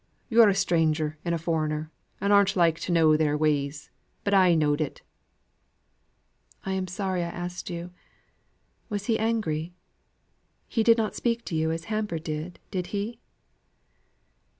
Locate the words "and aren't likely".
2.19-2.81